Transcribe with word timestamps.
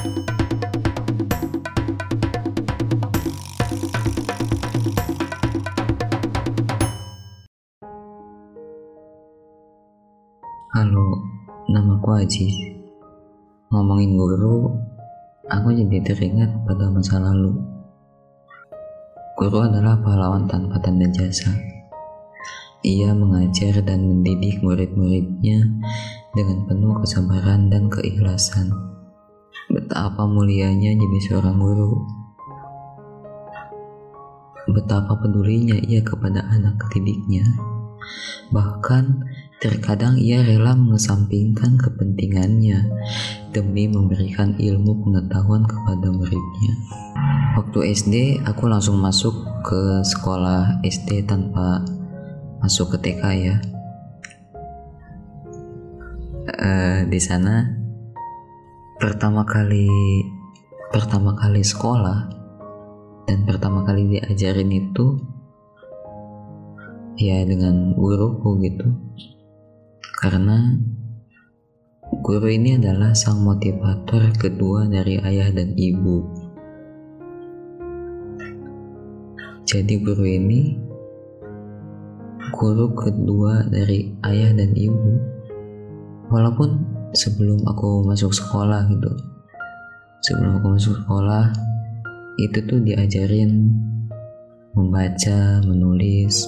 Halo, 0.00 0.16
namaku 11.68 12.16
Aji. 12.16 12.48
Ngomongin 13.68 14.16
guru, 14.16 14.72
aku 15.52 15.68
jadi 15.76 16.00
teringat 16.00 16.48
pada 16.64 16.88
masa 16.88 17.20
lalu. 17.20 17.60
Guru 19.36 19.68
adalah 19.68 20.00
pahlawan 20.00 20.48
tanpa 20.48 20.80
tanda 20.80 21.12
jasa. 21.12 21.52
Ia 22.88 23.12
mengajar 23.12 23.84
dan 23.84 24.08
mendidik 24.08 24.64
murid-muridnya 24.64 25.60
dengan 26.32 26.64
penuh 26.64 26.96
kesabaran 27.04 27.68
dan 27.68 27.92
keikhlasan. 27.92 28.96
Betapa 29.70 30.26
mulianya 30.26 30.92
jadi 30.98 31.18
seorang 31.30 31.56
guru. 31.62 31.94
Betapa 34.70 35.14
pedulinya 35.18 35.78
ia 35.78 36.02
kepada 36.02 36.42
anak 36.50 36.90
didiknya. 36.90 37.46
Bahkan 38.50 39.04
Terkadang 39.60 40.16
ia 40.16 40.40
rela 40.40 40.72
mengesampingkan 40.72 41.76
kepentingannya 41.76 42.80
demi 43.52 43.92
memberikan 43.92 44.56
ilmu 44.56 45.04
pengetahuan 45.04 45.68
kepada 45.68 46.08
muridnya. 46.08 46.74
Waktu 47.60 47.92
SD, 47.92 48.14
aku 48.48 48.72
langsung 48.72 48.96
masuk 49.04 49.36
ke 49.60 50.00
sekolah 50.00 50.80
SD 50.80 51.28
tanpa 51.28 51.84
masuk 52.64 52.96
ke 52.96 53.12
TK 53.12 53.22
ya. 53.36 53.56
Uh, 56.56 57.04
di 57.12 57.20
sana 57.20 57.79
pertama 59.00 59.48
kali 59.48 59.88
pertama 60.92 61.32
kali 61.32 61.64
sekolah 61.64 62.28
dan 63.24 63.48
pertama 63.48 63.80
kali 63.88 64.04
diajarin 64.12 64.68
itu 64.68 65.16
ya 67.16 67.40
dengan 67.48 67.96
guruku 67.96 68.60
gitu 68.60 68.92
karena 70.20 70.76
guru 72.20 72.52
ini 72.52 72.76
adalah 72.76 73.16
sang 73.16 73.40
motivator 73.40 74.36
kedua 74.36 74.84
dari 74.84 75.16
ayah 75.16 75.48
dan 75.48 75.72
ibu. 75.80 76.20
Jadi 79.64 79.94
guru 80.02 80.26
ini 80.28 80.76
guru 82.52 82.92
kedua 82.92 83.64
dari 83.64 84.12
ayah 84.28 84.52
dan 84.52 84.76
ibu. 84.76 85.12
Walaupun 86.28 86.99
sebelum 87.10 87.66
aku 87.66 88.06
masuk 88.06 88.30
sekolah 88.30 88.86
gitu, 88.90 89.10
sebelum 90.22 90.62
aku 90.62 90.66
masuk 90.78 90.94
sekolah 91.02 91.50
itu 92.38 92.58
tuh 92.64 92.80
diajarin 92.80 93.74
membaca, 94.72 95.60
menulis, 95.66 96.46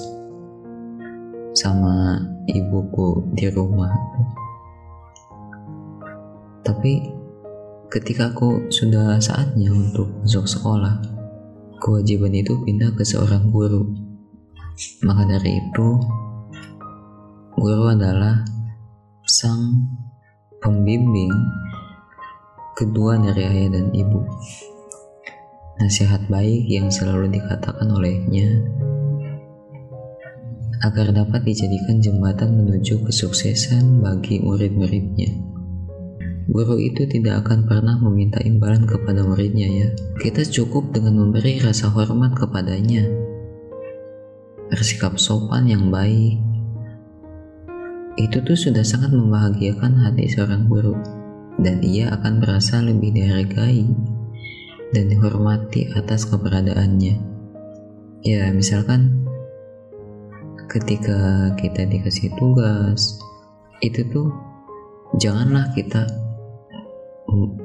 sama 1.52 2.16
ibuku 2.48 3.26
di 3.34 3.50
rumah. 3.52 3.92
Tapi 6.62 7.10
ketika 7.90 8.32
aku 8.32 8.70
sudah 8.70 9.18
saatnya 9.18 9.68
untuk 9.74 10.08
masuk 10.22 10.46
sekolah, 10.46 11.02
kewajiban 11.82 12.32
itu 12.32 12.56
pindah 12.62 12.94
ke 12.94 13.02
seorang 13.02 13.50
guru. 13.50 13.90
Maka 15.04 15.28
dari 15.28 15.60
itu, 15.60 15.88
guru 17.58 17.84
adalah 17.92 18.40
sang 19.26 19.84
pembimbing 20.62 21.34
kedua 22.78 23.18
dari 23.20 23.42
ayah 23.44 23.68
dan 23.76 23.90
ibu. 23.92 24.22
Nasihat 25.82 26.30
baik 26.30 26.70
yang 26.70 26.88
selalu 26.88 27.28
dikatakan 27.34 27.90
olehnya 27.90 28.48
agar 30.82 31.14
dapat 31.14 31.46
dijadikan 31.46 32.02
jembatan 32.02 32.58
menuju 32.58 33.06
kesuksesan 33.06 34.02
bagi 34.02 34.42
murid-muridnya. 34.42 35.30
Guru 36.50 36.74
itu 36.82 37.06
tidak 37.06 37.46
akan 37.46 37.70
pernah 37.70 37.96
meminta 38.02 38.42
imbalan 38.42 38.82
kepada 38.82 39.22
muridnya 39.22 39.68
ya. 39.70 39.88
Kita 40.18 40.42
cukup 40.42 40.90
dengan 40.90 41.22
memberi 41.22 41.62
rasa 41.62 41.86
hormat 41.86 42.34
kepadanya. 42.34 43.06
Bersikap 44.66 45.22
sopan 45.22 45.70
yang 45.70 45.94
baik. 45.94 46.51
Itu 48.20 48.44
tuh 48.44 48.58
sudah 48.58 48.84
sangat 48.84 49.12
membahagiakan 49.12 49.96
hati 50.04 50.28
seorang 50.28 50.68
guru. 50.68 50.96
Dan 51.60 51.84
ia 51.84 52.12
akan 52.12 52.40
merasa 52.40 52.80
lebih 52.80 53.12
dihargai 53.12 53.84
dan 54.92 55.04
dihormati 55.08 55.92
atas 55.92 56.28
keberadaannya. 56.28 57.16
Ya, 58.24 58.48
misalkan 58.52 59.22
ketika 60.72 61.52
kita 61.60 61.84
dikasih 61.84 62.32
tugas 62.40 63.20
itu 63.84 64.00
tuh 64.08 64.32
janganlah 65.20 65.68
kita 65.76 66.08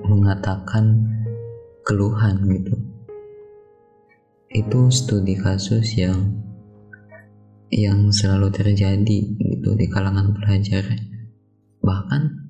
mengatakan 0.07 1.07
keluhan 1.87 2.43
gitu 2.51 2.75
itu 4.51 4.79
studi 4.91 5.35
kasus 5.35 5.95
yang 5.99 6.35
yang 7.67 8.11
selalu 8.15 8.47
terjadi 8.51 9.19
gitu 9.35 9.69
di 9.75 9.85
kalangan 9.91 10.31
pelajar 10.31 10.87
bahkan 11.83 12.47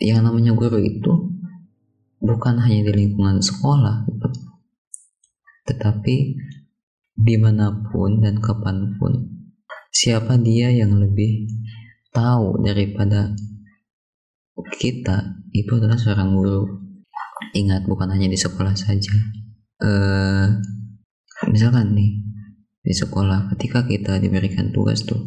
yang 0.00 0.24
namanya 0.24 0.52
guru 0.56 0.80
itu 0.80 1.12
bukan 2.20 2.60
hanya 2.60 2.88
di 2.88 2.92
lingkungan 3.04 3.40
sekolah 3.40 4.04
gitu. 4.08 4.28
tetapi 5.72 6.36
di 7.20 7.36
mana 7.36 7.72
pun 7.92 8.20
dan 8.20 8.40
kapan 8.40 8.96
pun 8.96 9.28
siapa 9.92 10.36
dia 10.40 10.72
yang 10.72 10.96
lebih 11.00 11.48
tahu 12.12 12.60
daripada 12.64 13.32
kita 14.76 15.40
itu 15.52 15.72
adalah 15.80 15.96
seorang 15.96 16.32
guru 16.36 16.64
ingat 17.56 17.88
bukan 17.88 18.12
hanya 18.12 18.28
di 18.28 18.36
sekolah 18.36 18.76
saja 18.76 19.16
uh, 19.80 20.46
misalkan 21.48 21.96
nih 21.96 22.29
di 22.80 22.94
sekolah 22.96 23.52
ketika 23.54 23.84
kita 23.84 24.16
diberikan 24.16 24.72
tugas 24.72 25.04
tuh 25.04 25.20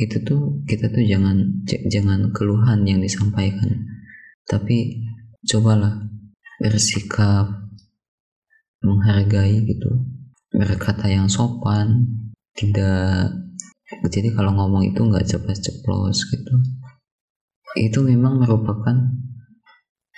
itu 0.00 0.16
tuh 0.24 0.64
kita 0.64 0.88
tuh 0.88 1.04
jangan 1.04 1.60
jangan 1.68 2.32
keluhan 2.32 2.88
yang 2.88 3.04
disampaikan. 3.04 3.84
Tapi 4.48 5.04
cobalah 5.44 6.08
bersikap 6.56 7.68
menghargai 8.80 9.60
gitu 9.68 10.08
berkata 10.50 11.06
yang 11.06 11.28
sopan 11.28 12.08
tidak 12.56 13.28
jadi 14.08 14.32
kalau 14.32 14.56
ngomong 14.56 14.88
itu 14.88 15.04
nggak 15.04 15.28
ceplos-ceplos 15.28 16.18
gitu. 16.32 16.54
Itu 17.76 18.00
memang 18.02 18.40
merupakan 18.40 18.96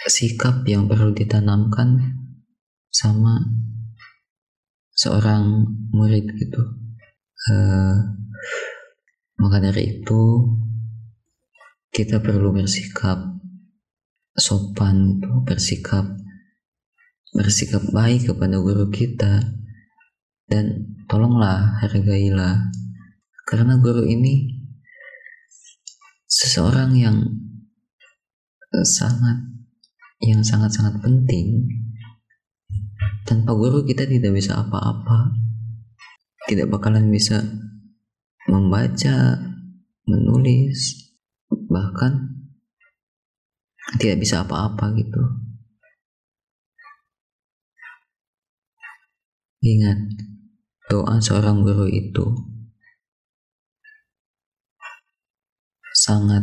sikap 0.06 0.62
yang 0.64 0.86
perlu 0.86 1.10
ditanamkan 1.10 2.16
sama 2.88 3.42
seorang 4.92 5.64
murid 5.92 6.28
gitu. 6.36 6.62
Uh, 7.50 7.96
maka 9.40 9.58
dari 9.58 9.98
itu 9.98 10.22
kita 11.92 12.22
perlu 12.22 12.54
bersikap 12.54 13.18
sopan 14.32 15.18
itu 15.18 15.28
bersikap 15.44 16.06
bersikap 17.32 17.82
baik 17.90 18.28
kepada 18.28 18.60
guru 18.60 18.88
kita. 18.92 19.40
Dan 20.46 20.96
tolonglah 21.08 21.80
hargailah. 21.80 22.68
Karena 23.48 23.80
guru 23.80 24.04
ini 24.04 24.52
seseorang 26.28 26.92
yang 26.96 27.16
eh, 28.72 28.86
sangat 28.88 29.52
yang 30.22 30.40
sangat-sangat 30.40 31.02
penting 31.02 31.66
tanpa 33.24 33.54
guru 33.54 33.86
kita 33.86 34.06
tidak 34.06 34.32
bisa 34.34 34.58
apa-apa 34.62 35.32
tidak 36.50 36.68
bakalan 36.70 37.08
bisa 37.08 37.42
membaca 38.50 39.38
menulis 40.04 41.10
bahkan 41.70 42.42
tidak 43.98 44.18
bisa 44.22 44.42
apa-apa 44.42 44.90
gitu 44.98 45.22
ingat 49.62 49.98
doa 50.90 51.22
seorang 51.22 51.62
guru 51.62 51.86
itu 51.86 52.26
sangat 55.94 56.42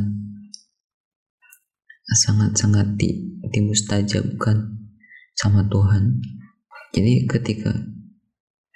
sangat 2.16 2.58
sangat 2.58 2.88
di, 2.98 3.38
dimustajabkan 3.54 4.90
sama 5.38 5.62
Tuhan. 5.70 6.18
Jadi 6.90 7.30
ketika 7.30 7.72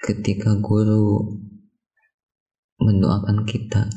ketika 0.03 0.53
guru 0.59 1.39
mendoakan 2.77 3.47
kita 3.47 3.87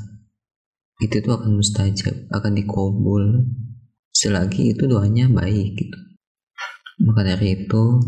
itu 1.04 1.20
tuh 1.20 1.36
akan 1.36 1.60
mustajab, 1.60 2.16
akan 2.32 2.52
dikobul 2.56 3.44
selagi 4.16 4.72
itu 4.72 4.88
doanya 4.88 5.28
baik 5.28 5.76
gitu. 5.76 5.98
Maka 7.04 7.36
dari 7.36 7.52
itu, 7.52 8.00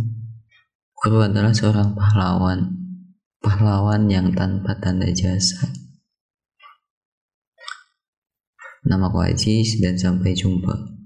guru 0.97 1.21
adalah 1.21 1.53
seorang 1.53 1.93
pahlawan, 1.93 2.73
pahlawan 3.45 4.09
yang 4.09 4.33
tanpa 4.33 4.81
tanda 4.81 5.13
jasa. 5.13 5.69
Nama 8.89 9.13
Aziz 9.29 9.77
dan 9.85 10.01
sampai 10.01 10.33
jumpa. 10.33 10.98